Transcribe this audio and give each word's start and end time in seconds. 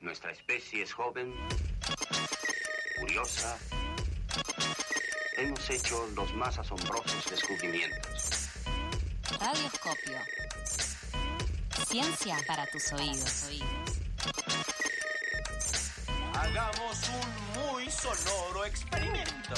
Nuestra 0.00 0.32
especie 0.32 0.82
es 0.82 0.94
joven, 0.94 1.34
curiosa. 2.98 3.58
Hemos 5.36 5.68
hecho 5.68 6.06
los 6.16 6.32
más 6.34 6.58
asombrosos 6.58 7.30
descubrimientos. 7.30 8.48
Radioscopio. 9.38 10.18
Ciencia 11.86 12.38
para 12.46 12.66
tus 12.68 12.92
oídos. 12.94 13.50
Hagamos 16.34 17.10
un 17.10 17.62
muy 17.62 17.90
sonoro 17.90 18.64
experimento. 18.64 19.54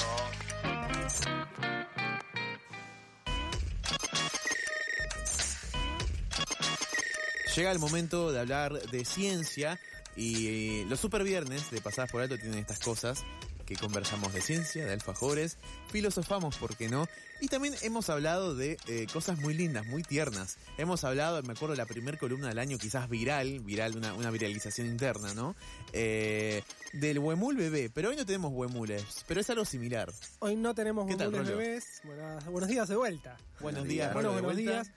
Llega 7.55 7.71
el 7.71 7.79
momento 7.79 8.31
de 8.33 8.39
hablar 8.41 8.73
de 8.73 9.05
ciencia 9.05 9.79
y 10.15 10.47
eh, 10.81 10.85
los 10.89 10.99
super 10.99 11.23
viernes 11.23 11.71
de 11.71 11.81
Pasadas 11.81 12.11
por 12.11 12.21
Alto 12.21 12.37
tienen 12.37 12.59
estas 12.59 12.79
cosas 12.79 13.23
que 13.65 13.75
conversamos 13.77 14.33
de 14.33 14.41
ciencia, 14.41 14.85
de 14.85 14.91
alfajores, 14.91 15.57
filosofamos, 15.89 16.57
¿por 16.57 16.75
qué 16.75 16.89
no? 16.89 17.07
Y 17.39 17.47
también 17.47 17.73
hemos 17.81 18.09
hablado 18.09 18.55
de 18.55 18.77
eh, 18.87 19.07
cosas 19.11 19.39
muy 19.39 19.53
lindas, 19.53 19.85
muy 19.85 20.03
tiernas. 20.03 20.57
Hemos 20.77 21.03
hablado, 21.05 21.41
me 21.43 21.53
acuerdo, 21.53 21.73
la 21.75 21.85
primera 21.85 22.17
columna 22.17 22.49
del 22.49 22.59
año, 22.59 22.77
quizás 22.77 23.09
viral, 23.09 23.61
viral, 23.61 23.95
una, 23.97 24.13
una 24.15 24.31
viralización 24.31 24.87
interna, 24.87 25.33
¿no? 25.33 25.55
Eh, 25.93 26.61
del 26.91 27.19
huemul 27.19 27.55
bebé, 27.55 27.89
pero 27.93 28.09
hoy 28.09 28.17
no 28.17 28.25
tenemos 28.25 28.51
huemules, 28.53 29.03
pero 29.27 29.39
es 29.39 29.49
algo 29.49 29.63
similar. 29.65 30.11
Hoy 30.39 30.55
no 30.57 30.75
tenemos 30.75 31.07
¿Qué 31.07 31.15
tal, 31.15 31.29
huemules 31.33 31.57
bebés. 31.57 31.85
Buenas- 32.03 32.45
buenos 32.45 32.69
días 32.69 32.87
de 32.89 32.95
vuelta. 32.97 33.37
Buenos 33.61 33.85
días, 33.85 34.13
Rolo, 34.13 34.35
de 34.35 34.41
buenos 34.41 34.53
vuelta. 34.61 34.83
días. 34.83 34.91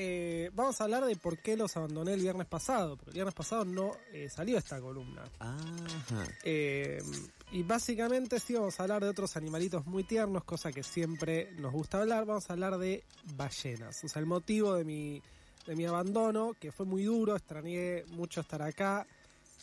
Eh, 0.00 0.52
vamos 0.54 0.80
a 0.80 0.84
hablar 0.84 1.04
de 1.04 1.16
por 1.16 1.38
qué 1.38 1.56
los 1.56 1.76
abandoné 1.76 2.12
el 2.12 2.20
viernes 2.20 2.46
pasado, 2.46 2.96
porque 2.96 3.10
el 3.10 3.14
viernes 3.14 3.34
pasado 3.34 3.64
no 3.64 3.90
eh, 4.12 4.28
salió 4.30 4.56
esta 4.56 4.80
columna. 4.80 5.24
Ajá. 5.40 6.24
Eh, 6.44 7.02
y 7.50 7.64
básicamente 7.64 8.38
sí 8.38 8.54
vamos 8.54 8.78
a 8.78 8.84
hablar 8.84 9.02
de 9.02 9.08
otros 9.08 9.36
animalitos 9.36 9.86
muy 9.86 10.04
tiernos, 10.04 10.44
cosa 10.44 10.70
que 10.70 10.84
siempre 10.84 11.50
nos 11.58 11.72
gusta 11.72 12.00
hablar. 12.00 12.26
Vamos 12.26 12.48
a 12.48 12.52
hablar 12.52 12.78
de 12.78 13.02
ballenas. 13.34 14.04
O 14.04 14.08
sea, 14.08 14.20
el 14.20 14.26
motivo 14.26 14.74
de 14.74 14.84
mi, 14.84 15.20
de 15.66 15.74
mi 15.74 15.84
abandono, 15.84 16.54
que 16.60 16.70
fue 16.70 16.86
muy 16.86 17.02
duro, 17.02 17.34
extrañé 17.34 18.04
mucho 18.10 18.42
estar 18.42 18.62
acá. 18.62 19.04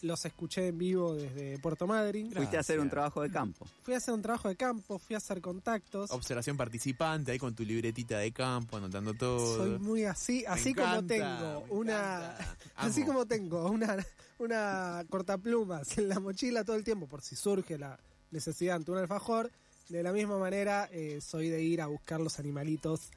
Los 0.02 0.26
escuché 0.26 0.68
en 0.68 0.78
vivo 0.78 1.16
desde 1.16 1.58
Puerto 1.60 1.88
Madryn. 1.88 2.32
Fuiste 2.32 2.58
a 2.58 2.60
hacer 2.60 2.80
un 2.80 2.90
trabajo 2.90 3.22
de 3.22 3.32
campo. 3.32 3.66
Fui 3.84 3.94
a 3.94 3.98
hacer 3.98 4.14
un 4.14 4.22
trabajo 4.22 4.50
de 4.50 4.56
campo, 4.56 5.00
fui 5.00 5.16
a 5.16 5.18
hacer 5.18 5.42
contactos. 5.42 6.12
Observación 6.12 6.58
participante, 6.58 7.32
ahí 7.32 7.40
con 7.40 7.56
tu 7.56 7.64
libretita 7.64 8.20
de 8.20 8.32
campo, 8.32 8.78
anotando 8.78 9.14
todo. 9.14 9.58
Soy 9.58 9.80
muy 9.80 10.06
así, 10.06 10.42
Me 10.42 10.48
así 10.48 10.74
como 10.74 10.88
encanta, 10.88 11.08
tengo 11.08 11.66
una, 11.70 12.36
así 12.76 13.06
como 13.06 13.26
tengo 13.26 13.70
una, 13.70 13.98
una 14.40 15.06
cortaplumas 15.10 15.98
en 15.98 16.10
la 16.10 16.20
mochila 16.20 16.64
todo 16.64 16.76
el 16.76 16.84
tiempo 16.84 17.08
por 17.08 17.22
si 17.22 17.36
surge 17.36 17.78
la 17.78 18.00
necesidad 18.32 18.76
ante 18.76 18.92
un 18.92 18.98
alfajor. 18.98 19.52
De 19.90 20.02
la 20.02 20.12
misma 20.12 20.38
manera, 20.40 20.90
eh, 20.92 21.20
soy 21.22 21.50
de 21.50 21.62
ir 21.62 21.82
a 21.82 21.86
buscar 21.86 22.20
los 22.20 22.40
animalitos 22.40 23.12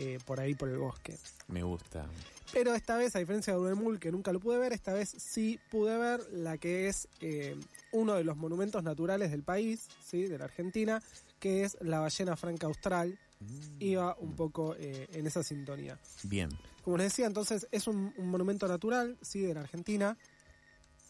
eh, 0.00 0.18
por 0.24 0.40
ahí 0.40 0.54
por 0.54 0.70
el 0.70 0.78
bosque. 0.78 1.18
Me 1.48 1.62
gusta. 1.62 2.06
Pero 2.52 2.74
esta 2.74 2.96
vez, 2.96 3.14
a 3.14 3.18
diferencia 3.18 3.52
de 3.52 3.58
Unemul, 3.60 4.00
que 4.00 4.10
nunca 4.10 4.32
lo 4.32 4.40
pude 4.40 4.58
ver, 4.58 4.72
esta 4.72 4.94
vez 4.94 5.14
sí 5.18 5.60
pude 5.70 5.96
ver 5.98 6.20
la 6.32 6.56
que 6.56 6.88
es 6.88 7.06
eh, 7.20 7.54
uno 7.92 8.14
de 8.14 8.24
los 8.24 8.36
monumentos 8.38 8.82
naturales 8.82 9.30
del 9.30 9.42
país, 9.42 9.88
¿sí? 10.02 10.22
de 10.22 10.38
la 10.38 10.46
Argentina, 10.46 11.02
que 11.38 11.64
es 11.64 11.76
la 11.80 12.00
ballena 12.00 12.34
franca 12.36 12.66
austral. 12.66 13.18
Iba 13.78 14.16
un 14.18 14.36
poco 14.36 14.74
eh, 14.78 15.06
en 15.12 15.26
esa 15.26 15.42
sintonía. 15.42 15.98
Bien. 16.24 16.50
Como 16.82 16.96
les 16.96 17.06
decía, 17.06 17.26
entonces 17.26 17.66
es 17.70 17.86
un, 17.86 18.12
un 18.16 18.28
monumento 18.28 18.66
natural, 18.68 19.18
sí, 19.20 19.40
de 19.40 19.54
la 19.54 19.60
Argentina. 19.60 20.16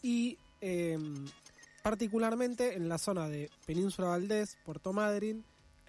Y 0.01 0.37
eh, 0.61 0.97
particularmente 1.81 2.75
en 2.75 2.87
la 2.87 2.97
zona 2.97 3.27
de 3.27 3.49
Península 3.65 4.09
Valdés, 4.09 4.57
Puerto 4.63 4.93
Madryn, 4.93 5.43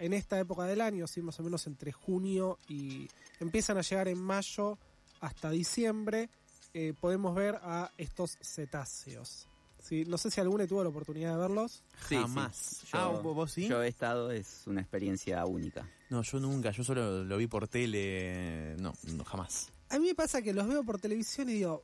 en 0.05 0.13
esta 0.13 0.37
época 0.39 0.63
del 0.65 0.81
año, 0.81 1.07
sí, 1.07 1.21
más 1.21 1.39
o 1.39 1.43
menos 1.43 1.65
entre 1.67 1.91
junio 1.91 2.59
y 2.67 3.07
empiezan 3.39 3.77
a 3.77 3.81
llegar 3.81 4.07
en 4.09 4.19
mayo 4.21 4.77
hasta 5.21 5.49
diciembre, 5.49 6.29
eh, 6.73 6.93
podemos 6.99 7.33
ver 7.35 7.55
a 7.61 7.89
estos 7.97 8.37
cetáceos. 8.41 9.47
Sí, 9.81 10.05
no 10.05 10.17
sé 10.17 10.31
si 10.31 10.39
alguno 10.41 10.65
tuvo 10.67 10.83
la 10.83 10.89
oportunidad 10.89 11.33
de 11.33 11.37
verlos. 11.39 11.83
Sí, 12.07 12.15
Jamás. 12.15 12.55
sí. 12.81 12.87
Ah, 12.93 13.07
¿vos- 13.21 13.35
vos 13.35 13.51
sí? 13.51 13.67
Yo 13.67 13.83
he 13.83 13.87
estado, 13.87 14.31
es 14.31 14.63
una 14.65 14.81
experiencia 14.81 15.45
única. 15.45 15.89
No, 16.09 16.21
yo 16.21 16.39
nunca, 16.39 16.71
yo 16.71 16.83
solo 16.83 17.23
lo 17.23 17.37
vi 17.37 17.47
por 17.47 17.67
tele. 17.67 18.75
No, 18.79 18.93
no 19.03 19.23
jamás. 19.25 19.69
A 19.89 19.99
mí 19.99 20.07
me 20.07 20.15
pasa 20.15 20.41
que 20.41 20.53
los 20.53 20.67
veo 20.67 20.83
por 20.83 20.99
televisión 20.99 21.49
y 21.49 21.53
digo, 21.53 21.83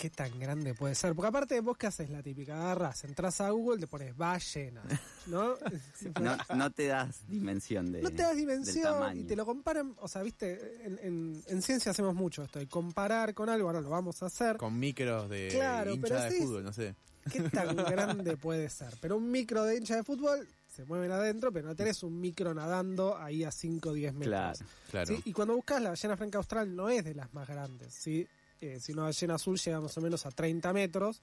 ¿qué 0.00 0.08
tan 0.08 0.40
grande 0.40 0.72
puede 0.72 0.94
ser? 0.94 1.14
Porque 1.14 1.28
aparte 1.28 1.60
vos 1.60 1.76
que 1.76 1.86
haces 1.86 2.08
la 2.08 2.22
típica, 2.22 2.56
agarras, 2.56 3.04
entras 3.04 3.38
a 3.42 3.50
Google, 3.50 3.78
te 3.80 3.86
pones 3.86 4.16
ballena, 4.16 4.80
¿no? 5.26 5.56
No, 6.20 6.38
no 6.56 6.70
te 6.70 6.86
das 6.86 7.20
dimensión 7.28 7.92
de 7.92 8.00
No 8.00 8.08
te 8.10 8.22
das 8.22 8.34
dimensión 8.36 9.18
y 9.18 9.24
te 9.24 9.36
lo 9.36 9.44
comparan, 9.44 9.94
o 10.00 10.08
sea, 10.08 10.22
viste, 10.22 10.86
en, 10.86 10.98
en- 11.02 11.42
en 11.46 11.60
ciencia 11.62 11.90
hacemos 11.92 12.14
mucho 12.14 12.42
esto, 12.42 12.58
de 12.58 12.66
comparar 12.66 13.34
con 13.34 13.50
algo, 13.50 13.68
ahora 13.68 13.82
lo 13.82 13.90
vamos 13.90 14.22
a 14.22 14.26
hacer. 14.26 14.56
Con 14.56 14.78
micros 14.78 15.28
de 15.28 15.48
Claro, 15.52 15.90
pero 15.90 15.94
hinchada 15.96 16.24
de 16.24 16.30
sí- 16.30 16.42
fútbol, 16.44 16.64
no 16.64 16.72
sé. 16.72 16.94
¿Qué 17.30 17.42
tan 17.42 17.76
grande 17.76 18.38
puede 18.38 18.70
ser? 18.70 18.96
Pero 19.02 19.18
un 19.18 19.30
micro 19.30 19.64
de 19.64 19.76
hincha 19.76 19.96
de 19.96 20.02
fútbol 20.02 20.48
se 20.74 20.84
mueven 20.86 21.12
adentro, 21.12 21.52
pero 21.52 21.68
no 21.68 21.76
tenés 21.76 22.02
un 22.02 22.18
micro 22.18 22.54
nadando 22.54 23.18
ahí 23.18 23.44
a 23.44 23.50
5 23.50 23.90
o 23.90 23.92
10 23.92 24.14
metros. 24.14 24.28
Claro. 24.30 24.58
Claro. 24.90 25.06
¿sí? 25.08 25.20
Y 25.26 25.32
cuando 25.34 25.54
buscas 25.54 25.82
la 25.82 25.90
ballena 25.90 26.16
franca 26.16 26.38
austral 26.38 26.74
no 26.74 26.88
es 26.88 27.04
de 27.04 27.14
las 27.14 27.34
más 27.34 27.46
grandes, 27.46 27.92
¿sí? 27.92 28.26
Eh, 28.60 28.78
si 28.80 28.92
una 28.92 29.02
ballena 29.04 29.34
azul 29.34 29.58
llega 29.58 29.80
más 29.80 29.96
o 29.96 30.00
menos 30.00 30.26
a 30.26 30.30
30 30.30 30.72
metros, 30.72 31.20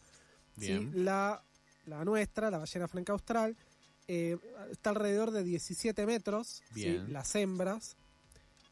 ¿sí? 0.58 0.68
Bien. 0.68 1.06
La, 1.06 1.44
la 1.86 2.03
nuestra, 2.03 2.50
la 2.50 2.58
ballena 2.58 2.88
franca 2.88 3.14
austral, 3.14 3.56
eh, 4.08 4.38
está 4.72 4.90
alrededor 4.92 5.31
de 5.31 5.44
17 5.44 6.06
metros, 6.06 6.64
¿sí? 6.74 6.81
Bien. 6.81 7.14
las 7.14 7.36
hembras, 7.36 7.96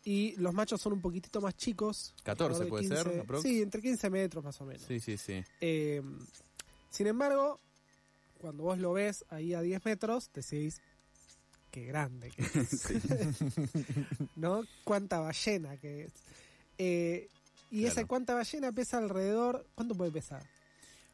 y 0.06 0.36
los 0.38 0.54
machos 0.54 0.80
son 0.80 0.94
un 0.94 1.02
poquitito 1.02 1.42
más 1.42 1.58
chicos. 1.58 2.14
14 2.24 2.44
alrededor 2.44 2.64
de 2.64 2.70
puede 2.70 3.04
ser, 3.04 3.20
aprox. 3.22 3.42
Sí, 3.42 3.62
entre 3.62 3.82
15 3.82 4.10
metros 4.12 4.44
más 4.44 4.62
o 4.62 4.66
menos. 4.66 4.84
Sí, 4.84 5.00
sí, 5.00 5.18
sí. 5.18 5.44
Eh, 5.60 6.02
sin 6.92 7.08
embargo, 7.08 7.60
cuando 8.38 8.64
vos 8.64 8.78
lo 8.78 8.94
ves 8.94 9.26
ahí 9.30 9.56
a 9.56 9.62
10 9.62 9.84
metros, 9.84 10.30
decís, 10.32 10.80
qué 11.72 11.86
grande 11.86 12.30
que 12.30 12.44
es. 12.44 12.88
¿No? 14.36 14.64
Cuánta 14.84 15.20
ballena 15.20 15.76
que 15.78 16.04
es. 16.04 16.14
Eh, 16.78 17.30
y 17.76 17.82
Claro. 17.82 17.92
esa 17.94 18.06
cuánta 18.06 18.34
ballena 18.36 18.72
pesa 18.72 18.98
alrededor, 19.00 19.68
¿cuánto 19.76 19.96
puede 19.96 20.12
pesar? 20.12 20.44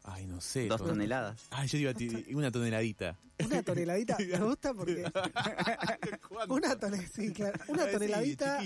Ay, 0.03 0.25
no 0.25 0.41
sé. 0.41 0.67
Dos 0.67 0.77
todo- 0.79 0.89
toneladas. 0.89 1.45
Ay, 1.51 1.67
yo 1.67 1.77
iba 1.77 1.91
a 1.91 1.93
ti- 1.93 2.25
una 2.33 2.51
toneladita. 2.51 3.17
Una 3.45 3.61
toneladita, 3.63 4.17
me 4.19 4.39
gusta 4.39 4.73
porque 4.73 5.03
una, 6.49 6.75
tone- 6.79 7.07
sí, 7.07 7.31
claro, 7.33 7.59
una 7.67 7.85
sí, 7.85 7.91
toneladita, 7.91 8.59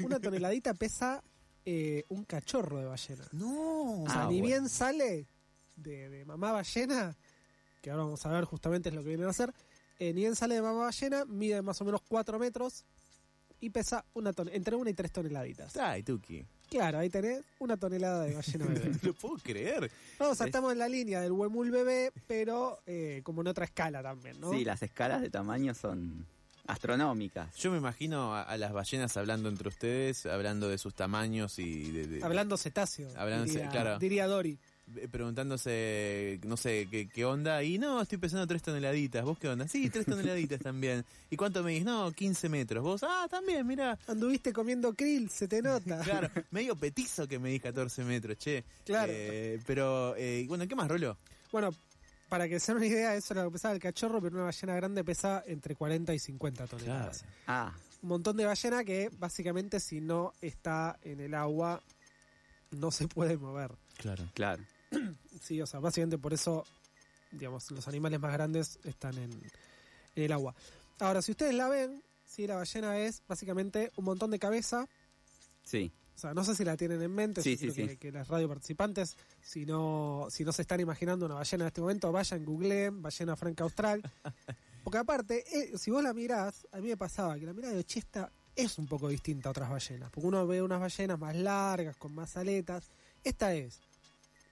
una 0.00 0.20
toneladita 0.20 0.74
pesa 0.74 1.22
eh, 1.64 2.04
un 2.08 2.24
cachorro 2.24 2.78
de 2.78 2.86
ballena. 2.86 3.24
No. 3.32 4.02
O 4.02 4.06
sea, 4.10 4.22
Ah, 4.24 4.26
ni 4.28 4.40
bueno. 4.40 4.46
bien 4.46 4.68
sale 4.68 5.26
de, 5.76 6.08
de 6.08 6.24
mamá 6.24 6.52
ballena, 6.52 7.16
que 7.80 7.90
ahora 7.90 8.04
vamos 8.04 8.24
a 8.26 8.30
ver 8.30 8.44
justamente 8.44 8.88
es 8.88 8.94
lo 8.94 9.02
que 9.02 9.08
vienen 9.08 9.26
a 9.26 9.30
hacer, 9.30 9.52
eh, 9.98 10.12
ni 10.12 10.22
bien 10.22 10.34
sale 10.36 10.54
de 10.56 10.62
mamá 10.62 10.80
ballena, 10.84 11.24
mide 11.24 11.62
más 11.62 11.80
o 11.80 11.84
menos 11.84 12.02
4 12.08 12.38
metros 12.38 12.84
y 13.60 13.70
pesa 13.70 14.04
una 14.14 14.32
ton 14.32 14.48
entre 14.52 14.74
una 14.76 14.90
y 14.90 14.94
tres 14.94 15.12
toneladitas. 15.12 15.76
Ay, 15.76 16.02
Tuki. 16.02 16.44
Claro, 16.72 16.98
ahí 16.98 17.10
tenés 17.10 17.42
una 17.58 17.76
tonelada 17.76 18.24
de 18.24 18.34
ballena 18.34 18.64
bebé. 18.66 18.88
No 18.90 18.98
lo 19.02 19.14
puedo 19.14 19.36
creer. 19.36 19.90
No, 20.18 20.30
o 20.30 20.34
sea, 20.34 20.46
estamos 20.46 20.72
en 20.72 20.78
la 20.78 20.88
línea 20.88 21.20
del 21.20 21.32
huemul 21.32 21.70
bebé, 21.70 22.10
pero 22.26 22.80
eh, 22.86 23.20
como 23.24 23.42
en 23.42 23.48
otra 23.48 23.64
escala 23.66 24.02
también, 24.02 24.40
¿no? 24.40 24.50
Sí, 24.52 24.64
las 24.64 24.82
escalas 24.82 25.20
de 25.20 25.28
tamaño 25.30 25.74
son 25.74 26.26
astronómicas. 26.66 27.54
Yo 27.56 27.70
me 27.70 27.78
imagino 27.78 28.34
a, 28.34 28.42
a 28.42 28.56
las 28.56 28.72
ballenas 28.72 29.16
hablando 29.16 29.48
entre 29.48 29.68
ustedes, 29.68 30.26
hablando 30.26 30.68
de 30.68 30.78
sus 30.78 30.94
tamaños 30.94 31.58
y 31.58 31.90
de, 31.90 32.06
de- 32.06 32.24
Hablando 32.24 32.56
cetáceo, 32.56 33.08
Hablando 33.16 33.46
ce- 33.46 33.52
diría, 33.54 33.68
claro. 33.70 33.98
diría 33.98 34.26
Dory. 34.26 34.58
Eh, 34.96 35.08
preguntándose, 35.08 36.40
no 36.44 36.56
sé, 36.56 36.88
¿qué, 36.90 37.08
qué 37.08 37.24
onda. 37.24 37.62
Y 37.62 37.78
no, 37.78 38.00
estoy 38.00 38.18
pesando 38.18 38.46
tres 38.46 38.62
toneladitas. 38.62 39.24
¿Vos 39.24 39.38
qué 39.38 39.48
onda? 39.48 39.68
Sí, 39.68 39.90
tres 39.90 40.06
toneladitas 40.06 40.60
también. 40.62 41.04
¿Y 41.30 41.36
cuánto 41.36 41.62
me 41.62 41.72
dices? 41.72 41.86
No, 41.86 42.10
15 42.12 42.48
metros. 42.48 42.82
¿Vos? 42.82 43.02
Ah, 43.02 43.26
también, 43.30 43.66
mira. 43.66 43.98
Anduviste 44.06 44.52
comiendo 44.52 44.94
krill, 44.94 45.30
se 45.30 45.48
te 45.48 45.62
nota. 45.62 46.00
Claro, 46.12 46.28
medio 46.50 46.76
petizo 46.76 47.26
que 47.26 47.38
me 47.38 47.50
di 47.50 47.60
14 47.60 48.04
metros, 48.04 48.36
che. 48.38 48.64
Claro. 48.84 49.12
Eh, 49.14 49.60
pero, 49.66 50.14
eh, 50.16 50.44
bueno, 50.48 50.66
¿qué 50.66 50.74
más, 50.74 50.88
Rolo? 50.88 51.16
Bueno, 51.50 51.70
para 52.28 52.48
que 52.48 52.58
se 52.58 52.72
den 52.72 52.78
una 52.78 52.86
idea, 52.86 53.14
eso 53.14 53.34
era 53.34 53.44
lo 53.44 53.50
que 53.50 53.54
pesaba 53.54 53.74
el 53.74 53.80
cachorro, 53.80 54.20
pero 54.20 54.36
una 54.36 54.44
ballena 54.44 54.74
grande 54.74 55.04
pesa 55.04 55.42
entre 55.46 55.74
40 55.74 56.14
y 56.14 56.18
50 56.18 56.66
toneladas. 56.66 57.24
Ah, 57.46 57.72
Un 58.02 58.08
montón 58.08 58.36
de 58.36 58.46
ballena 58.46 58.84
que 58.84 59.10
básicamente 59.18 59.80
si 59.80 60.00
no 60.00 60.32
está 60.40 60.98
en 61.02 61.20
el 61.20 61.34
agua 61.34 61.82
no 62.70 62.90
se 62.90 63.06
puede 63.06 63.36
mover. 63.36 63.72
Claro. 63.98 64.24
claro. 64.34 64.62
Sí, 65.40 65.60
o 65.60 65.66
sea, 65.66 65.80
básicamente 65.80 66.18
por 66.18 66.32
eso, 66.32 66.64
digamos, 67.32 67.68
los 67.72 67.88
animales 67.88 68.20
más 68.20 68.32
grandes 68.32 68.78
están 68.84 69.18
en, 69.18 69.32
en 70.14 70.22
el 70.24 70.30
agua. 70.32 70.54
Ahora, 71.00 71.20
si 71.20 71.32
ustedes 71.32 71.54
la 71.54 71.68
ven, 71.68 72.00
sí, 72.24 72.46
la 72.46 72.54
ballena 72.56 72.96
es 72.98 73.22
básicamente 73.26 73.90
un 73.96 74.04
montón 74.04 74.30
de 74.30 74.38
cabeza, 74.38 74.86
Sí. 75.64 75.92
O 76.14 76.18
sea, 76.18 76.34
no 76.34 76.44
sé 76.44 76.54
si 76.54 76.64
la 76.64 76.76
tienen 76.76 77.02
en 77.02 77.12
mente, 77.12 77.42
Sí, 77.42 77.56
sí, 77.56 77.70
creo 77.70 77.74
sí. 77.74 77.86
Que, 77.88 77.96
que 77.96 78.12
las 78.12 78.28
radio 78.28 78.46
participantes, 78.48 79.16
si 79.40 79.64
no, 79.64 80.28
si 80.30 80.44
no 80.44 80.52
se 80.52 80.62
están 80.62 80.78
imaginando 80.80 81.26
una 81.26 81.36
ballena 81.36 81.64
en 81.64 81.68
este 81.68 81.80
momento, 81.80 82.12
vayan, 82.12 82.44
googleen, 82.44 83.02
ballena 83.02 83.34
franca 83.34 83.64
austral. 83.64 84.02
Porque 84.84 84.98
aparte, 84.98 85.44
eh, 85.52 85.78
si 85.78 85.90
vos 85.90 86.02
la 86.02 86.12
mirás, 86.12 86.66
a 86.72 86.78
mí 86.78 86.88
me 86.88 86.96
pasaba 86.96 87.38
que 87.38 87.46
la 87.46 87.52
mirada 87.52 87.72
de 87.74 87.80
Ochesta 87.80 88.30
es 88.54 88.78
un 88.78 88.86
poco 88.86 89.08
distinta 89.08 89.48
a 89.48 89.52
otras 89.52 89.70
ballenas. 89.70 90.10
Porque 90.10 90.26
uno 90.28 90.46
ve 90.46 90.62
unas 90.62 90.80
ballenas 90.80 91.18
más 91.18 91.34
largas, 91.34 91.96
con 91.96 92.14
más 92.14 92.36
aletas. 92.36 92.90
Esta 93.24 93.54
es, 93.54 93.80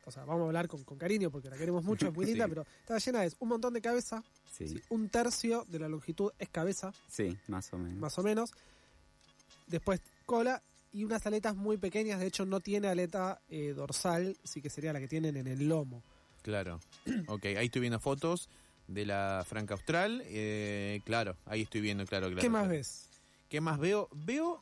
o 0.05 0.11
sea, 0.11 0.25
vamos 0.25 0.43
a 0.43 0.47
hablar 0.47 0.69
con, 0.69 0.83
con 0.85 0.99
cariño 0.99 1.31
porque 1.31 1.51
la 1.51 1.57
queremos 1.57 1.85
mucho, 1.85 2.09
es 2.09 2.15
muy 2.15 2.27
linda, 2.27 2.45
Sí. 2.47 2.49
pero 2.51 2.63
esta 2.81 2.95
ballena 2.95 3.25
es 3.25 3.37
un 3.39 3.49
montón 3.49 3.75
de 3.75 3.81
cabeza, 3.81 4.23
Sí, 4.51 4.69
¿sí? 4.69 4.81
un 4.91 5.09
tercio 5.09 5.65
de 5.69 5.79
la 5.79 5.89
longitud 5.89 6.33
es 6.39 6.49
cabeza, 6.49 6.93
sí, 7.09 7.37
más 7.49 7.73
o 7.73 7.79
menos. 7.79 7.99
más 7.99 8.19
o 8.19 8.23
menos. 8.23 8.53
Después 9.67 10.01
cola 10.27 10.63
y 10.93 11.05
unas 11.05 11.25
aletas 11.27 11.55
muy 11.55 11.77
pequeñas. 11.77 12.19
De 12.21 12.27
hecho, 12.27 12.45
no 12.45 12.61
tiene 12.61 12.89
aleta 12.89 13.41
eh, 13.49 13.73
dorsal, 13.75 14.37
sí 14.43 14.61
que 14.61 14.71
sería 14.71 14.93
la 14.93 14.99
que 15.01 15.07
tienen 15.09 15.37
en 15.37 15.47
el 15.47 15.69
lomo. 15.69 16.03
Claro. 16.43 16.81
Ok, 17.29 17.45
ahí 17.47 17.67
estoy 17.67 17.81
viendo 17.83 18.01
fotos 18.01 18.49
de 18.89 19.07
la 19.07 19.45
franca 19.47 19.75
austral. 19.75 20.23
eh, 20.27 21.01
claro, 21.05 21.37
ahí 21.47 21.63
estoy 21.63 21.81
viendo, 21.81 22.05
claro, 22.07 22.27
claro. 22.27 22.41
¿Qué 22.41 22.49
más 22.51 22.63
claro. 22.63 22.75
ves? 22.75 23.09
¿Qué 23.49 23.61
más 23.61 23.79
veo? 23.79 24.09
Veo, 24.13 24.61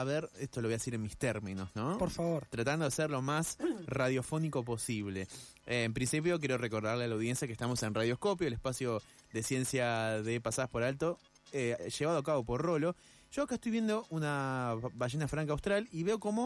a 0.00 0.04
ver, 0.04 0.28
esto 0.38 0.60
lo 0.60 0.68
voy 0.68 0.74
a 0.74 0.78
decir 0.78 0.94
en 0.94 1.02
mis 1.02 1.16
términos, 1.16 1.70
¿no? 1.74 1.98
Por 1.98 2.10
favor. 2.10 2.46
Tratando 2.50 2.84
de 2.84 2.90
ser 2.90 3.10
lo 3.10 3.22
más 3.22 3.58
radiofónico 3.86 4.64
posible. 4.64 5.28
Eh, 5.66 5.84
en 5.84 5.94
principio, 5.94 6.38
quiero 6.38 6.58
recordarle 6.58 7.04
a 7.04 7.08
la 7.08 7.14
audiencia 7.14 7.46
que 7.46 7.52
estamos 7.52 7.82
en 7.82 7.94
Radioscopio, 7.94 8.46
el 8.46 8.52
espacio 8.54 9.02
de 9.32 9.42
ciencia 9.42 10.22
de 10.22 10.40
pasadas 10.40 10.70
por 10.70 10.82
alto, 10.82 11.18
eh, 11.52 11.76
llevado 11.98 12.18
a 12.18 12.22
cabo 12.22 12.44
por 12.44 12.62
Rolo. 12.62 12.94
Yo 13.32 13.42
acá 13.42 13.56
estoy 13.56 13.72
viendo 13.72 14.06
una 14.10 14.74
ba- 14.80 14.90
ballena 14.94 15.28
franca 15.28 15.52
austral 15.52 15.88
y 15.92 16.02
veo 16.04 16.18
como, 16.20 16.44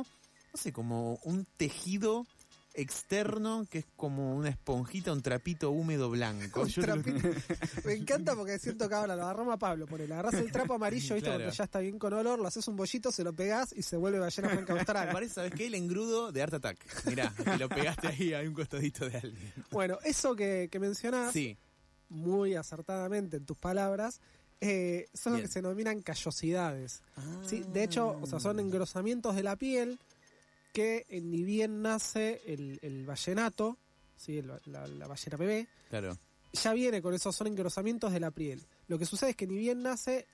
no 0.52 0.56
sé, 0.60 0.72
como 0.72 1.18
un 1.24 1.46
tejido 1.56 2.26
externo 2.74 3.66
que 3.70 3.78
es 3.78 3.86
como 3.96 4.34
una 4.36 4.48
esponjita, 4.48 5.12
un 5.12 5.22
trapito 5.22 5.70
húmedo 5.70 6.10
blanco. 6.10 6.66
Yo 6.66 6.82
lo- 6.82 7.02
trapito. 7.02 7.28
Me 7.84 7.94
encanta 7.94 8.34
porque 8.34 8.58
siento 8.58 8.88
que 8.88 8.94
ahora 8.94 9.16
lo 9.16 9.22
agarramos 9.22 9.54
a 9.54 9.58
Pablo, 9.58 9.86
por 9.86 9.98
le 10.00 10.04
agarras 10.12 10.34
el 10.34 10.50
trapo 10.50 10.74
amarillo, 10.74 11.14
¿viste? 11.14 11.28
Claro. 11.28 11.40
Cuando 11.44 11.56
ya 11.56 11.64
está 11.64 11.78
bien 11.80 11.98
con 11.98 12.12
olor, 12.12 12.38
lo 12.38 12.46
haces 12.46 12.66
un 12.68 12.76
bollito, 12.76 13.10
se 13.12 13.24
lo 13.24 13.32
pegás 13.32 13.72
y 13.76 13.82
se 13.82 13.96
vuelve 13.96 14.18
ballena 14.18 14.48
franca 14.48 14.72
Me 14.74 14.80
austral. 14.80 15.08
parece, 15.12 15.34
¿sabes 15.34 15.52
qué? 15.54 15.66
El 15.66 15.74
engrudo 15.74 16.32
de 16.32 16.42
Art 16.42 16.54
Attack. 16.54 17.06
Mirá, 17.06 17.32
y 17.54 17.58
lo 17.58 17.68
pegaste 17.68 18.08
ahí 18.08 18.34
a 18.34 18.40
un 18.40 18.54
costadito 18.54 19.08
de 19.08 19.16
alguien. 19.18 19.52
Bueno, 19.70 19.98
eso 20.04 20.34
que, 20.36 20.68
que 20.70 20.78
mencionás, 20.78 21.32
Sí, 21.32 21.56
muy 22.08 22.54
acertadamente 22.54 23.36
en 23.36 23.46
tus 23.46 23.56
palabras, 23.58 24.20
eh, 24.60 25.08
son 25.14 25.32
Bien. 25.34 25.42
lo 25.42 25.48
que 25.48 25.52
se 25.52 25.62
denominan 25.62 26.02
callosidades. 26.02 27.02
¿sí? 27.46 27.64
De 27.72 27.82
hecho, 27.84 28.18
o 28.20 28.26
sea, 28.26 28.40
son 28.40 28.60
engrosamientos 28.60 29.34
de 29.34 29.42
la 29.42 29.56
piel 29.56 29.98
que 30.72 31.06
eh, 31.08 31.20
ni 31.20 31.42
bien 31.44 31.82
nace 31.82 32.40
el, 32.46 32.78
el 32.82 33.04
vallenato, 33.06 33.76
¿sí? 34.16 34.38
El- 34.38 34.52
la, 34.66 34.86
la 34.86 35.06
ballena 35.06 35.36
bebé, 35.36 35.68
claro. 35.88 36.16
ya 36.52 36.72
viene 36.72 37.00
con 37.02 37.14
esos, 37.14 37.34
son 37.34 37.46
engrosamientos 37.48 38.12
de 38.12 38.20
la 38.20 38.30
piel. 38.30 38.62
Lo 38.88 38.98
que 38.98 39.06
sucede 39.06 39.30
es 39.30 39.36
que 39.36 39.46
ni 39.46 39.56
bien 39.56 39.82
nace, 39.82 40.26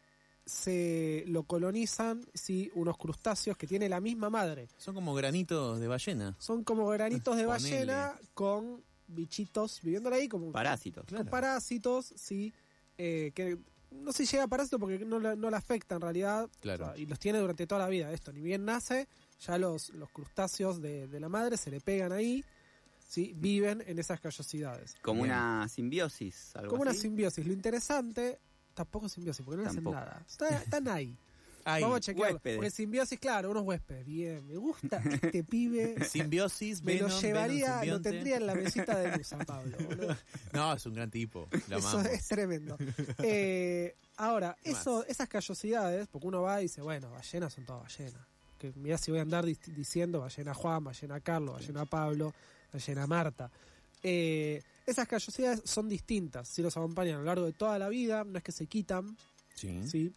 se 0.45 1.25
lo 1.27 1.43
colonizan 1.43 2.25
¿sí? 2.35 2.71
unos 2.75 2.97
crustáceos 2.97 3.57
que 3.57 3.67
tiene 3.67 3.89
la 3.89 4.01
misma 4.01 4.31
madre. 4.31 4.69
Son 4.79 4.95
como 4.95 5.15
granitos 5.15 5.81
de 5.81 5.89
ballena. 5.89 6.37
Son 6.39 6.63
como 6.65 6.87
granitos 6.89 7.37
de 7.37 7.47
ballena 7.47 8.15
con 8.35 8.83
bichitos 9.09 9.81
viviéndola 9.83 10.17
ahí, 10.17 10.29
como 10.29 10.53
Parásitos. 10.53 11.05
con 11.07 11.27
parásitos, 11.27 12.13
sí, 12.17 12.53
eh, 12.99 13.33
que 13.35 13.59
no 13.91 14.13
se 14.13 14.27
llega 14.27 14.45
a 14.45 14.49
parásito 14.49 14.79
porque 14.79 15.05
no 15.05 15.19
no 15.21 15.51
la 15.51 15.57
afecta 15.59 15.95
en 15.95 16.01
realidad, 16.01 16.49
Claro. 16.61 16.87
o 16.87 16.89
sea, 16.89 16.99
y 16.99 17.07
los 17.07 17.19
tiene 17.19 17.39
durante 17.39 17.67
toda 17.67 17.81
la 17.83 17.89
vida. 17.89 18.13
Esto, 18.13 18.33
ni 18.33 18.41
bien 18.41 18.65
nace, 18.65 19.09
ya 19.41 19.59
los, 19.59 19.91
los 19.91 20.11
crustáceos 20.11 20.81
de, 20.81 21.07
de 21.09 21.21
la 21.21 21.29
madre 21.29 21.57
se 21.57 21.71
le 21.71 21.81
pegan 21.81 22.13
ahí, 22.13 22.45
sí, 23.09 23.33
viven 23.37 23.83
en 23.87 23.99
esas 23.99 24.21
callosidades. 24.21 24.95
Como 25.03 25.23
Bien. 25.25 25.35
una 25.35 25.69
simbiosis. 25.69 26.55
Algo 26.57 26.71
Como 26.71 26.83
una 26.83 26.95
simbiosis. 26.95 27.47
Lo 27.47 27.53
interesante, 27.53 28.39
tampoco 28.75 29.07
es 29.07 29.13
simbiosis, 29.13 29.45
porque 29.45 29.63
no 29.63 29.71
Tampoco. 29.71 29.97
hacen 29.97 30.09
nada. 30.11 30.25
Está- 30.29 30.59
están 30.63 30.89
ahí. 30.89 31.17
Ay, 31.69 31.83
Vamos 31.83 31.97
a 31.97 32.01
chequearlo. 32.01 32.35
huéspedes. 32.35 32.57
Porque 32.59 32.71
simbiosis, 32.71 33.19
claro, 33.19 33.51
unos 33.51 33.65
huéspedes. 33.65 34.07
Bien, 34.07 34.47
me 34.47 34.57
gusta 34.57 35.03
este 35.11 35.43
pibe. 35.51 35.97
simbiosis, 36.05 36.81
Me 36.85 36.95
Venom, 36.95 37.11
lo 37.11 37.21
llevaría, 37.21 37.81
Venom 37.81 37.97
lo 37.97 38.01
tendría 38.03 38.37
en 38.37 38.47
la 38.47 38.55
mesita 38.55 38.97
de 38.97 39.17
luz, 39.17 39.27
San 39.27 39.41
Pablo. 39.41 39.77
boludo. 39.85 40.17
No, 40.53 40.73
es 40.75 40.87
un 40.87 40.95
gran 40.95 41.11
tipo. 41.11 41.49
Lo 41.69 41.79
Eso 41.79 41.89
amamos. 41.89 42.07
es 42.13 42.29
tremendo. 42.29 42.79
Eh, 43.19 43.97
ahora, 44.17 44.57
¿Qué 44.63 44.71
eso, 44.71 45.05
esas 45.07 45.29
callosidades, 45.29 46.07
porque 46.07 46.29
uno 46.29 46.43
va 46.43 46.61
y 46.61 46.65
dice, 46.67 46.83
bueno, 46.83 47.11
ballenas 47.11 47.53
son 47.53 47.65
todas 47.65 47.83
ballenas. 47.83 48.25
Que 48.59 48.73
mirá 48.77 48.99
si 48.99 49.11
voy 49.11 49.21
a 49.21 49.23
andar 49.23 49.45
diciendo 49.45 50.21
ballena 50.21 50.55
Juan, 50.55 50.85
ballena 50.85 51.21
Carlos, 51.21 51.55
ballena 51.55 51.85
Pablo, 51.85 52.33
ballena 52.73 53.07
Marta. 53.07 53.51
Eh, 54.03 54.63
esas 54.87 55.09
callosidades 55.09 55.63
son 55.65 55.89
distintas, 55.89 56.49
si 56.49 56.63
los 56.63 56.77
acompañan 56.77 57.17
a 57.17 57.19
lo 57.19 57.25
largo 57.25 57.45
de 57.45 57.53
toda 57.53 57.79
la 57.79 57.89
vida, 57.89 58.25
no 58.25 58.39
es 58.39 58.45
que 58.45 58.53
se 58.53 58.67
quitan, 58.67 59.17
Sí. 59.55 59.89
¿sí? 59.89 60.13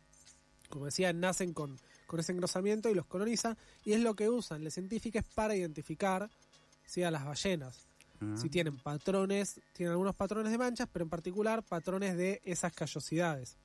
Como 0.70 0.86
decía, 0.86 1.12
nacen 1.14 1.54
con, 1.54 1.80
con 2.06 2.20
ese 2.20 2.34
engrosamiento 2.34 2.90
y 2.90 2.94
los 2.94 3.06
colonizan, 3.08 3.58
y 3.86 3.94
es 3.94 4.02
lo 4.02 4.14
que 4.16 4.30
usan 4.30 4.64
los 4.64 4.74
científicos 4.74 5.24
para 5.34 5.56
identificar 5.56 6.30
¿sí? 6.86 7.04
a 7.04 7.10
las 7.10 7.26
ballenas. 7.26 7.88
Ah. 8.22 8.36
Si 8.36 8.50
tienen 8.50 8.78
patrones, 8.78 9.60
tienen 9.74 9.92
algunos 9.92 10.16
patrones 10.16 10.52
de 10.52 10.58
manchas, 10.58 10.88
pero 10.92 11.04
en 11.04 11.10
particular 11.10 11.64
patrones 11.64 12.16
de 12.18 12.42
esas 12.44 12.74
callosidades. 12.74 13.56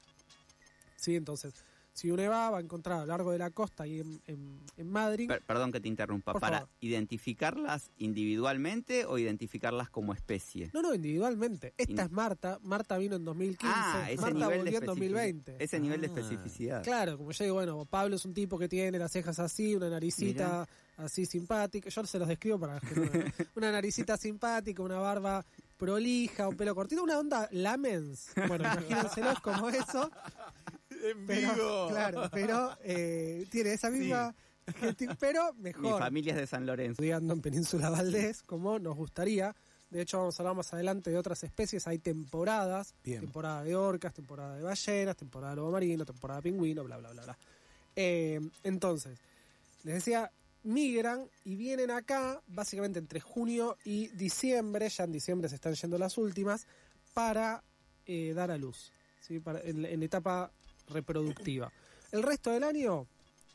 ¿Sí? 0.97 1.17
Entonces, 1.17 1.53
si 1.94 2.11
uno 2.11 2.29
va, 2.29 2.50
va 2.50 2.58
a 2.58 2.61
encontrar 2.61 2.99
a 2.99 3.00
lo 3.02 3.06
largo 3.06 3.31
de 3.31 3.38
la 3.38 3.50
costa 3.50 3.87
y 3.87 4.00
en, 4.00 4.20
en- 4.26 4.61
en 4.76 4.91
Madrid, 4.91 5.29
Per- 5.29 5.43
perdón 5.43 5.70
que 5.73 5.81
te 5.81 5.88
interrumpa. 5.88 6.32
Por 6.32 6.41
¿Para 6.41 6.58
favor. 6.58 6.73
identificarlas 6.81 7.91
individualmente 7.99 9.05
o 9.06 9.17
identificarlas 9.19 9.91
como 9.91 10.12
especie? 10.12 10.70
no, 10.75 10.82
no, 10.82 10.93
individualmente. 10.94 11.73
Esta 11.76 11.93
In- 11.93 12.00
es 12.00 12.11
Marta, 12.11 12.58
Marta 12.62 12.99
vino 12.99 13.17
en 13.17 13.25
2015, 13.25 13.67
ah, 13.75 14.11
ese 14.11 14.20
Marta 14.20 14.35
nivel 14.38 14.50
de 14.50 14.56
volvió 14.58 14.79
en 14.79 14.82
especific- 14.85 14.87
2020. 14.87 15.56
Ese 15.64 15.81
nivel 15.81 16.00
de 16.00 16.06
Ah. 16.08 16.11
especificidad. 16.11 16.82
Claro, 16.82 17.17
como 17.17 17.31
yo 17.31 17.44
digo, 17.44 17.55
bueno, 17.55 17.85
Pablo 17.87 18.17
es 18.17 18.25
un 18.25 18.35
tipo 18.35 18.58
que 18.58 18.69
tiene 18.69 18.99
las 18.99 19.12
cejas 19.12 19.38
así, 19.38 19.76
una 19.76 19.88
naricita 19.88 20.67
así 20.97 21.26
simpática. 21.26 21.88
Yo 21.90 22.05
se 22.06 22.19
los 22.19 22.26
describo 22.29 22.58
para 22.58 22.81
que 22.81 22.94
no- 22.97 23.02
una 23.56 23.70
naricita 23.73 24.17
simpática, 24.17 24.82
una 24.82 24.99
barba 24.99 25.44
prolija, 25.76 26.49
un 26.49 26.56
pelo 26.56 26.75
cortito, 26.75 27.02
una 27.02 27.19
onda 27.19 27.49
lamens. 27.52 28.32
Bueno, 28.49 28.64
imagínenselos 28.64 29.38
como 29.40 29.69
eso. 29.69 30.11
En 31.05 31.27
Pero, 31.27 31.89
claro, 31.91 32.29
pero 32.33 32.77
eh, 32.83 33.47
tiene 33.51 33.73
esa 33.75 33.91
misma 33.91 34.35
pero 35.21 35.53
Mi 35.55 35.65
mejor. 35.65 35.99
familia 35.99 36.33
es 36.33 36.39
de 36.41 36.47
San 36.47 36.65
Lorenzo. 36.65 36.93
Estudiando 36.93 37.35
en 37.35 37.43
Península 37.43 37.91
Valdés, 37.91 38.43
como 38.43 38.79
nos 38.79 38.97
gustaría. 38.97 39.55
De 39.91 40.01
hecho, 40.01 40.17
vamos 40.19 40.39
a 40.39 40.43
hablar 40.43 40.56
más 40.56 40.73
adelante 40.73 41.11
de 41.11 41.19
otras 41.19 41.45
especies. 41.45 41.87
Hay 41.87 41.99
temporadas. 41.99 42.95
Bien. 43.05 43.21
Temporada 43.21 43.62
de 43.62 43.76
orcas, 43.76 44.14
temporada 44.14 44.57
de 44.57 44.62
ballenas, 44.62 45.17
temporada 45.17 45.52
de 45.52 45.57
lobo 45.57 45.71
marino, 45.73 46.05
temporada 46.07 46.40
de 46.40 46.50
pingüino, 46.50 46.83
bla, 46.83 46.97
bla, 46.97 47.11
bla, 47.11 47.23
bla. 47.25 47.38
Eh, 47.95 48.40
entonces, 48.62 49.19
les 49.85 49.97
decía, 49.97 50.31
migran 50.62 51.28
y 51.45 51.57
vienen 51.57 51.90
acá 51.90 52.40
básicamente 52.49 52.99
entre 52.99 53.21
junio 53.21 53.76
y 53.85 54.09
diciembre. 54.09 54.88
Ya 54.88 55.05
en 55.05 55.12
diciembre 55.12 55.49
se 55.50 55.57
están 55.57 55.75
yendo 55.75 55.99
las 55.99 56.17
últimas 56.17 56.67
para 57.12 57.62
eh, 58.07 58.33
dar 58.35 58.50
a 58.50 58.57
luz. 58.57 58.90
¿sí? 59.21 59.40
Para- 59.40 59.61
en, 59.61 59.85
en 59.85 60.02
etapa 60.02 60.50
reproductiva. 60.88 61.73
El 62.12 62.23
resto 62.23 62.50
del 62.50 62.64
año, 62.64 63.07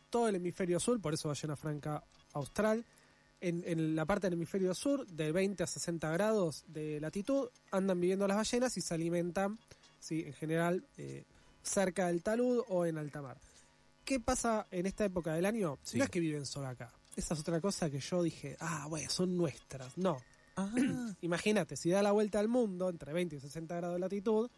todo 0.09 0.27
el 0.27 0.35
hemisferio 0.35 0.79
sur, 0.79 0.99
por 0.99 1.13
eso 1.13 1.29
ballena 1.29 1.55
franca 1.55 2.03
austral, 2.33 2.85
en, 3.41 3.63
en 3.65 3.95
la 3.95 4.05
parte 4.05 4.27
del 4.27 4.33
hemisferio 4.33 4.73
sur, 4.73 5.07
de 5.07 5.31
20 5.31 5.63
a 5.63 5.67
60 5.67 6.11
grados 6.11 6.63
de 6.67 6.99
latitud, 6.99 7.49
andan 7.71 7.99
viviendo 7.99 8.27
las 8.27 8.37
ballenas 8.37 8.75
y 8.77 8.81
se 8.81 8.93
alimentan, 8.93 9.57
¿sí? 9.99 10.23
en 10.25 10.33
general, 10.33 10.85
eh, 10.97 11.23
cerca 11.63 12.07
del 12.07 12.21
talud 12.21 12.63
o 12.67 12.85
en 12.85 12.97
alta 12.97 13.21
mar. 13.21 13.37
¿Qué 14.03 14.19
pasa 14.19 14.67
en 14.71 14.87
esta 14.87 15.05
época 15.05 15.33
del 15.33 15.45
año? 15.45 15.77
Sí. 15.83 15.97
No 15.97 16.03
es 16.03 16.09
que 16.09 16.19
viven 16.19 16.45
solo 16.45 16.67
acá. 16.67 16.91
Esa 17.15 17.33
es 17.33 17.39
otra 17.39 17.61
cosa 17.61 17.89
que 17.89 17.99
yo 17.99 18.23
dije, 18.23 18.57
ah, 18.59 18.87
bueno, 18.89 19.09
son 19.09 19.37
nuestras. 19.37 19.97
No. 19.97 20.17
Ah, 20.55 20.69
Imagínate, 21.21 21.75
si 21.75 21.89
da 21.89 22.01
la 22.01 22.11
vuelta 22.11 22.39
al 22.39 22.47
mundo 22.47 22.89
entre 22.89 23.13
20 23.13 23.35
y 23.35 23.39
60 23.39 23.75
grados 23.75 23.95
de 23.95 23.99
latitud, 23.99 24.49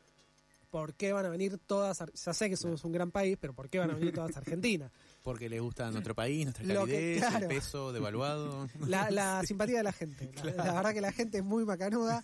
¿por 0.72 0.96
qué 0.96 1.14
van 1.14 1.26
a 1.26 1.30
venir 1.30 1.60
todas? 1.60 2.00
Ya 2.14 2.34
sé 2.34 2.50
que 2.50 2.58
somos 2.58 2.84
un 2.84 2.92
gran 2.92 3.12
país, 3.12 3.38
pero 3.40 3.54
¿por 3.54 3.70
qué 3.70 3.78
van 3.78 3.92
a 3.92 3.94
venir 3.94 4.14
todas 4.14 4.36
a 4.36 4.40
Argentina? 4.40 4.92
porque 5.24 5.48
le 5.50 5.60
gusta 5.60 5.92
nuestro 5.92 6.16
país, 6.16 6.46
nuestra 6.46 6.66
que- 6.66 6.74
calidez, 6.74 7.20
claro. 7.20 7.38
el 7.38 7.48
peso 7.48 7.94
devaluado. 7.94 8.68
La, 8.88 9.12
la 9.12 9.44
simpatía 9.46 9.78
de 9.78 9.84
la 9.84 9.92
gente. 9.92 10.32
La, 10.44 10.54
la 10.66 10.74
verdad 10.74 10.94
que 10.94 11.02
la 11.02 11.12
gente 11.12 11.38
es 11.40 11.44
muy 11.44 11.64
macanuda. 11.66 12.24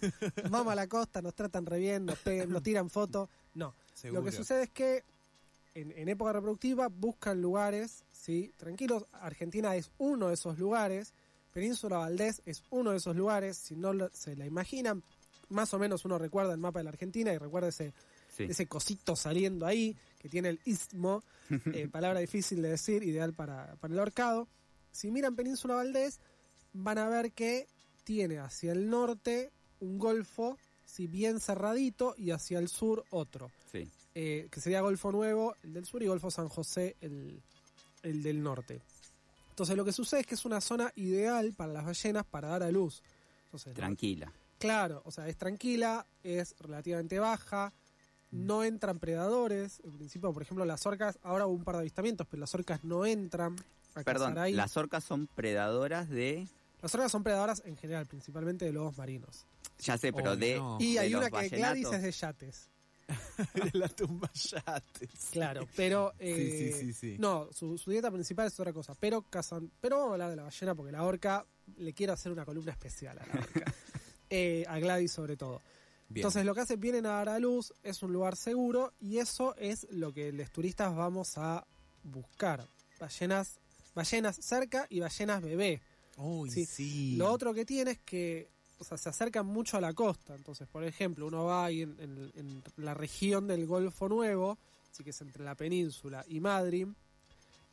Vamos 0.50 0.72
a 0.72 0.76
la 0.76 0.88
costa, 0.88 1.22
nos 1.22 1.36
tratan 1.36 1.66
re 1.68 1.78
bien, 1.78 2.06
nos, 2.06 2.18
pegan- 2.20 2.50
nos 2.50 2.64
tiran 2.64 2.90
fotos. 2.90 3.30
No. 3.54 3.76
Seguro. 3.94 4.22
Lo 4.22 4.26
que 4.26 4.32
sucede 4.36 4.64
es 4.64 4.70
que 4.72 5.04
en, 5.76 5.92
en 5.92 6.10
época 6.10 6.34
reproductiva 6.34 6.88
buscan 6.88 7.40
lugares, 7.42 8.04
¿sí? 8.12 8.52
Tranquilos, 8.58 9.06
Argentina 9.12 9.76
es 9.76 9.92
uno 10.00 10.30
de 10.30 10.34
esos 10.34 10.58
lugares. 10.58 11.14
Península 11.54 11.98
Valdés 11.98 12.42
es 12.46 12.64
uno 12.72 12.92
de 12.92 12.98
esos 12.98 13.16
lugares. 13.16 13.58
Si 13.58 13.76
no 13.76 13.94
lo- 13.94 14.10
se 14.14 14.36
la 14.36 14.46
imaginan, 14.48 15.04
más 15.50 15.72
o 15.74 15.80
menos 15.80 16.04
uno 16.04 16.18
recuerda 16.18 16.52
el 16.54 16.60
mapa 16.60 16.80
de 16.80 16.84
la 16.86 16.90
Argentina 16.90 17.32
y 17.32 17.38
recuerda 17.38 17.70
ese, 18.40 18.68
cosito 18.68 19.16
saliendo 19.16 19.66
ahí, 19.66 19.96
que 20.20 20.30
tiene 20.30 20.50
el 20.50 20.60
istmo, 20.66 21.24
eh, 21.74 21.88
palabra 21.88 22.20
difícil 22.20 22.62
de 22.62 22.70
decir, 22.70 23.04
ideal 23.04 23.34
para, 23.34 23.76
para 23.76 23.94
el 23.94 24.00
horcado. 24.00 24.48
si 24.92 25.12
miran 25.12 25.36
Península 25.36 25.76
Valdés, 25.76 26.20
van 26.74 26.98
a 26.98 27.10
ver 27.10 27.32
que 27.32 27.68
tiene 28.04 28.40
hacia 28.40 28.72
el 28.72 28.90
norte 28.90 29.52
un 29.80 29.98
golfo, 30.00 30.58
si 30.86 31.08
bien 31.08 31.40
cerradito, 31.40 32.16
y 32.18 32.32
hacia 32.32 32.60
el 32.60 32.68
sur 32.70 33.04
otro, 33.12 33.52
Sí. 33.72 33.88
eh, 34.16 34.48
que 34.50 34.62
sería 34.62 34.82
Golfo 34.82 35.12
Nuevo, 35.12 35.56
el 35.64 35.74
del 35.74 35.86
sur, 35.86 36.02
y 36.02 36.08
Golfo 36.08 36.32
San 36.32 36.48
José, 36.50 36.96
el, 37.02 37.42
el 38.04 38.24
del 38.24 38.42
norte. 38.42 38.82
Entonces 39.50 39.76
lo 39.76 39.84
que 39.86 39.92
sucede 39.92 40.22
es 40.22 40.28
que 40.28 40.36
es 40.36 40.46
una 40.46 40.62
zona 40.62 40.92
ideal 40.96 41.54
para 41.54 41.74
las 41.74 41.86
ballenas 41.86 42.26
para 42.26 42.48
dar 42.50 42.64
a 42.64 42.72
luz. 42.72 43.02
Entonces, 43.46 43.68
¿no? 43.70 43.74
Tranquila. 43.74 44.32
Claro, 44.60 45.02
o 45.06 45.12
sea, 45.12 45.28
es 45.28 45.36
tranquila, 45.38 46.06
es 46.24 46.56
relativamente 46.60 47.20
baja, 47.20 47.74
no 48.46 48.64
entran 48.64 49.00
predadores. 49.00 49.82
En 49.84 49.92
principio, 49.94 50.32
por 50.34 50.42
ejemplo, 50.44 50.66
las 50.66 50.86
orcas, 50.86 51.18
ahora 51.24 51.48
hubo 51.48 51.56
un 51.56 51.64
par 51.64 51.76
de 51.76 51.82
avistamientos, 51.82 52.28
pero 52.30 52.42
las 52.42 52.54
orcas 52.56 52.84
no 52.84 53.06
entran 53.06 53.56
a 53.96 54.04
Perdón, 54.04 54.30
cazar 54.32 54.40
ahí. 54.46 54.54
las 54.54 54.78
orcas 54.78 55.04
son 55.04 55.28
predadoras 55.28 56.10
de... 56.10 56.48
Las 56.82 56.94
orcas 56.94 57.12
son 57.12 57.24
predadoras 57.24 57.64
en 57.66 57.76
general, 57.78 58.06
principalmente 58.06 58.66
de 58.66 58.72
lobos 58.72 58.98
marinos. 58.98 59.46
Ya 59.80 59.98
sé, 59.98 60.14
pero 60.14 60.32
Oh, 60.32 60.36
de... 60.36 60.56
no. 60.58 60.78
Y 60.80 60.94
de 60.94 61.00
hay 61.00 61.16
una 61.16 61.30
que 61.32 61.50
Gladys 61.50 61.92
es 61.92 62.02
de 62.04 62.12
yates. 62.12 62.70
la 63.74 63.88
tumba 63.88 64.30
yates. 64.34 65.30
Claro, 65.32 65.68
pero... 65.76 66.12
Sí, 66.20 66.26
eh, 66.26 66.74
sí, 66.74 66.80
sí, 66.80 66.94
sí. 66.94 67.16
No, 67.20 67.48
su, 67.52 67.78
su 67.78 67.90
dieta 67.92 68.12
principal 68.12 68.48
es 68.48 68.60
otra 68.60 68.74
cosa, 68.74 68.94
pero 69.00 69.22
cazan... 69.24 69.72
Pero 69.82 69.96
vamos 69.98 70.10
a 70.12 70.14
hablar 70.14 70.30
de 70.32 70.36
la 70.36 70.44
ballena 70.44 70.76
porque 70.76 70.92
la 70.92 71.04
orca, 71.04 71.46
le 71.78 71.94
quiero 71.94 72.14
hacer 72.14 72.32
una 72.32 72.46
columna 72.46 72.72
especial 72.72 73.18
a 73.20 73.26
la 73.26 73.34
orca. 73.34 73.74
Eh, 74.30 74.66
a 74.68 74.78
Gladys 74.80 75.14
sobre 75.14 75.38
todo. 75.38 75.62
Bien. 76.10 76.22
Entonces 76.24 76.46
lo 76.46 76.56
que 76.56 76.62
hacen 76.62 76.80
vienen 76.80 77.06
a 77.06 77.10
dar 77.10 77.30
a 77.30 77.40
luz, 77.40 77.74
es 77.84 78.02
un 78.02 78.14
lugar 78.14 78.36
seguro 78.36 78.94
y 79.00 79.18
eso 79.18 79.56
es 79.58 79.88
lo 79.92 80.14
que 80.14 80.32
los 80.32 80.50
turistas 80.52 80.96
vamos 80.96 81.38
a 81.38 81.66
buscar. 82.04 82.66
Ballenas, 83.00 83.60
ballenas 83.94 84.38
cerca 84.38 84.88
y 84.90 85.00
ballenas 85.02 85.42
bebé. 85.42 85.82
Uy, 86.18 86.50
sí. 86.50 86.66
sí. 86.66 87.16
Lo 87.18 87.30
otro 87.32 87.54
que 87.54 87.66
tiene 87.66 87.92
es 87.92 88.00
que 88.00 88.50
o 88.80 88.84
sea, 88.84 88.96
se 88.98 89.10
acercan 89.10 89.46
mucho 89.48 89.76
a 89.78 89.82
la 89.82 89.92
costa. 89.94 90.36
Entonces, 90.36 90.68
por 90.68 90.84
ejemplo, 90.84 91.26
uno 91.26 91.46
va 91.46 91.66
ahí 91.66 91.82
en, 91.82 91.96
en- 92.00 92.32
en 92.36 92.64
la 92.78 92.94
región 92.94 93.48
del 93.48 93.66
Golfo 93.66 94.08
Nuevo, 94.08 94.58
así 94.92 95.04
que 95.04 95.10
es 95.10 95.22
entre 95.22 95.44
la 95.44 95.56
península 95.56 96.24
y 96.28 96.40
Madrid, 96.40 96.88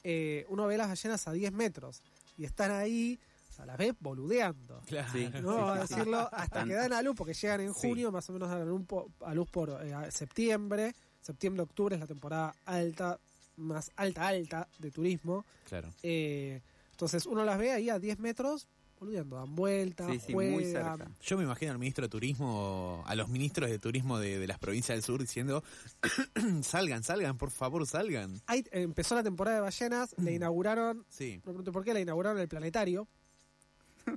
eh, 0.03 0.45
uno 0.49 0.67
ve 0.67 0.77
las 0.79 0.89
ballenas 0.89 1.27
a 1.29 1.33
10 1.33 1.53
metros 1.53 2.03
y 2.37 2.45
están 2.45 2.71
ahí, 2.71 3.19
sea, 3.55 3.67
las 3.67 3.77
ves 3.79 3.95
boludeando. 4.01 4.81
Claro. 4.87 5.09
Sí. 5.13 5.29
No 5.43 5.55
vamos 5.57 5.79
a 5.79 5.81
decirlo 5.83 6.29
hasta 6.33 6.65
que 6.65 6.75
dan 6.75 6.93
a 6.93 7.03
luz, 7.03 7.15
porque 7.17 7.35
llegan 7.35 7.61
en 7.61 7.75
Sí. 7.75 7.89
junio, 7.89 8.11
más 8.13 8.29
o 8.29 8.33
menos 8.33 8.49
dan 8.51 8.63
a 8.63 8.65
luz 8.65 8.85
por, 8.87 9.07
a 9.25 9.35
luz 9.35 9.49
por 9.51 9.71
eh, 9.85 9.95
a 9.95 10.11
septiembre. 10.11 10.95
Septiembre-octubre 11.21 11.95
es 11.95 12.01
la 12.01 12.07
temporada 12.07 12.55
alta, 12.67 13.19
más 13.57 13.91
alta, 13.97 14.27
alta 14.29 14.69
de 14.79 14.91
turismo. 14.91 15.45
Claro. 15.69 15.89
Eh, 16.03 16.61
entonces 16.91 17.25
uno 17.27 17.45
las 17.45 17.59
ve 17.59 17.73
ahí 17.73 17.89
a 17.91 17.99
10 17.99 18.19
metros, 18.19 18.69
boludeando, 19.01 19.37
dan 19.37 19.55
vueltas, 19.57 20.11
Sí, 20.13 20.21
sí, 20.27 20.33
muy 20.33 20.53
juegan. 20.53 20.99
cerca. 20.99 21.11
Yo 21.23 21.37
me 21.39 21.45
imagino 21.45 21.73
al 21.73 21.79
ministro 21.79 22.03
de 22.03 22.09
Turismo, 22.09 23.03
a 23.07 23.15
los 23.17 23.29
ministros 23.29 23.69
de 23.71 23.79
Turismo 23.79 24.19
de, 24.19 24.39
de 24.39 24.47
las 24.47 24.59
provincias 24.59 24.97
del 24.97 25.03
sur 25.03 25.21
diciendo, 25.21 25.65
salgan, 26.63 27.03
salgan, 27.03 27.37
por 27.39 27.51
favor, 27.51 27.87
salgan. 27.87 28.41
Ahí 28.47 28.65
empezó 28.73 29.15
la 29.15 29.23
temporada 29.23 29.57
de 29.57 29.63
ballenas, 29.63 30.15
le 30.19 30.33
inauguraron, 30.35 31.05
Sí. 31.09 31.37
no 31.39 31.43
pregunto 31.45 31.73
por 31.73 31.85
qué, 31.85 31.95
le 31.95 32.01
inauguraron 32.03 32.39
el 32.39 32.49
planetario. 32.49 33.09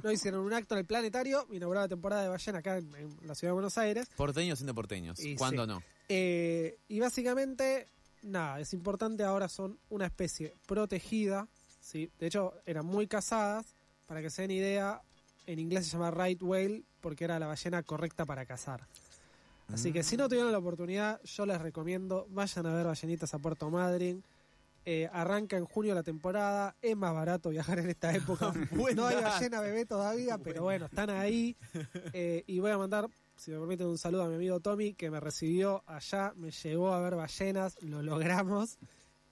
No 0.04 0.12
hicieron 0.12 0.42
un 0.42 0.54
acto 0.54 0.76
en 0.76 0.80
el 0.80 0.86
planetario, 0.86 1.48
inauguraron 1.52 1.86
la 1.86 1.90
temporada 1.90 2.24
de 2.24 2.30
ballena 2.30 2.60
acá 2.60 2.78
en, 2.78 2.94
en 2.96 3.18
la 3.28 3.36
ciudad 3.36 3.52
de 3.52 3.54
Buenos 3.54 3.78
Aires. 3.78 4.08
Porteños 4.16 4.60
siendo 4.60 4.74
porteños. 4.76 5.20
Y 5.20 5.36
¿Cuándo 5.36 5.64
sí. 5.64 5.70
no? 5.70 5.84
Eh, 6.10 6.78
y 6.88 7.00
básicamente, 7.00 7.88
nada, 8.22 8.60
es 8.60 8.74
importante 8.74 9.24
ahora 9.24 9.50
son 9.50 9.78
una 9.90 10.06
especie 10.06 10.54
protegida, 10.66 11.48
¿sí? 11.82 12.10
De 12.20 12.28
hecho, 12.28 12.54
eran 12.66 12.86
muy 12.86 13.08
cazadas, 13.08 13.66
para 14.06 14.22
que 14.22 14.30
se 14.30 14.44
den 14.44 14.52
idea, 14.52 15.02
en 15.46 15.60
inglés 15.60 15.86
se 15.86 15.92
llama 15.92 16.12
right 16.12 16.42
whale 16.42 16.84
porque 17.02 17.26
era 17.26 17.40
la 17.40 17.48
ballena 17.48 17.84
correcta 17.84 18.26
para 18.26 18.46
cazar. 18.46 18.88
Así 19.74 19.92
que 19.92 20.02
si 20.02 20.16
no 20.16 20.30
tuvieron 20.30 20.52
la 20.54 20.60
oportunidad, 20.60 21.22
yo 21.24 21.46
les 21.46 21.60
recomiendo, 21.60 22.26
vayan 22.30 22.66
a 22.68 22.74
ver 22.74 22.86
ballenitas 22.86 23.34
a 23.34 23.40
Puerto 23.40 23.70
Madryn. 23.70 24.24
Eh, 24.90 25.10
arranca 25.12 25.58
en 25.58 25.66
junio 25.66 25.94
la 25.94 26.02
temporada, 26.02 26.74
es 26.82 26.96
más 26.96 27.14
barato 27.14 27.50
viajar 27.50 27.78
en 27.80 27.90
esta 27.90 28.16
época. 28.16 28.54
No 28.96 29.06
hay 29.06 29.22
ballena 29.22 29.60
bebé 29.60 29.86
todavía, 29.86 30.38
pero 30.44 30.64
bueno, 30.64 30.86
están 30.86 31.10
ahí. 31.10 31.58
Eh, 32.14 32.46
y 32.48 32.60
voy 32.60 32.72
a 32.72 32.78
mandar, 32.78 33.10
si 33.36 33.52
me 33.52 33.60
permiten, 33.60 33.88
un 33.88 33.98
saludo 33.98 34.24
a 34.24 34.30
mi 34.30 34.36
amigo 34.36 34.62
Tommy, 34.62 34.94
que 34.94 35.12
me 35.12 35.20
recibió 35.20 35.84
allá, 35.88 36.32
me 36.38 36.52
llevó 36.52 36.94
a 36.94 37.02
ver 37.02 37.16
ballenas, 37.16 37.76
lo 37.82 38.02
logramos. 38.02 38.80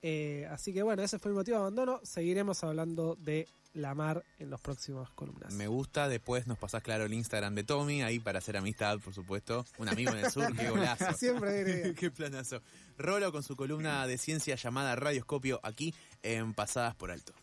Eh, 0.01 0.45
así 0.51 0.74
que 0.74 0.83
bueno, 0.83 1.03
ese 1.03 1.19
fue 1.19 1.31
mi 1.31 1.38
motivo 1.38 1.55
de 1.55 1.62
abandono. 1.62 2.01
Seguiremos 2.03 2.62
hablando 2.65 3.15
de 3.15 3.47
la 3.75 3.94
mar 3.94 4.24
en 4.39 4.50
las 4.50 4.62
próximas 4.62 5.10
columnas. 5.12 5.53
Me 5.53 5.67
gusta, 5.67 6.08
después 6.08 6.48
nos 6.48 6.58
pasás 6.58 6.82
claro 6.82 7.05
el 7.05 7.13
Instagram 7.13 7.53
de 7.55 7.63
Tommy, 7.63 8.01
ahí 8.01 8.20
para 8.20 8.39
hacer 8.39 8.58
amistad, 8.58 9.00
por 9.00 9.13
supuesto. 9.13 9.65
Un 9.77 9.89
amigo 9.89 10.12
en 10.12 10.20
el 10.20 10.32
sur, 10.32 10.55
qué 10.55 10.70
golazo. 10.70 11.13
Siempre 11.17 11.94
qué 12.00 12.10
planazo. 12.10 12.62
Rolo 12.98 13.32
con 13.32 13.44
su 13.44 13.55
columna 13.55 14.08
de 14.08 14.17
ciencia 14.17 14.55
llamada 14.55 14.96
Radioscopio 14.96 15.60
aquí 15.62 15.94
en 16.24 16.53
Pasadas 16.53 16.96
por 16.96 17.12
Alto. 17.12 17.34